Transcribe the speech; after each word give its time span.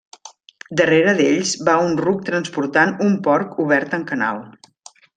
Darrere 0.79 1.13
d'ells 1.19 1.51
va 1.69 1.77
un 1.89 1.93
ruc 2.05 2.25
transportant 2.31 2.97
un 3.09 3.17
porc 3.31 3.63
obert 3.67 3.99
en 4.01 4.11
canal. 4.15 4.47